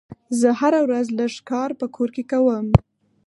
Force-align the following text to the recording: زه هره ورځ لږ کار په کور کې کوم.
زه 0.39 0.49
هره 0.59 0.79
ورځ 0.85 1.07
لږ 1.19 1.33
کار 1.49 1.69
په 1.79 1.85
کور 1.95 2.09
کې 2.15 2.23
کوم. 2.31 2.67